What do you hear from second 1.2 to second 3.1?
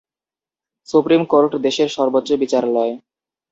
Court দেশের সর্বোচ্চ বিচারালয়।